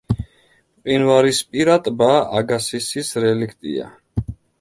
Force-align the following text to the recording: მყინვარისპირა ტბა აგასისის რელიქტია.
მყინვარისპირა 0.77 1.75
ტბა 1.87 2.07
აგასისის 2.39 3.13
რელიქტია. 3.27 3.91